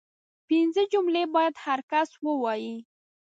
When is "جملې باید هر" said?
0.93-1.79